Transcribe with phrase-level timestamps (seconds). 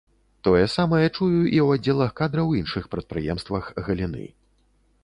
[0.47, 4.27] Тое самае чую і ў аддзелах кадраў іншых прадпрыемствах галіны.